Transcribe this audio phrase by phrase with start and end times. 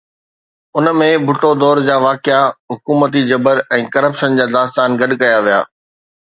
[0.77, 5.59] ان ۾ ڀٽو دور جا واقعا، حڪومتي جبر ۽ ڪرپشن جا داستان گڏ ڪيا ويا.